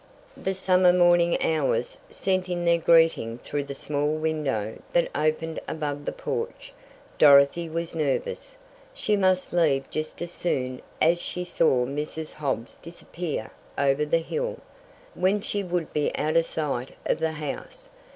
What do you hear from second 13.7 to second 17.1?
over the hill, when she would be out of the sight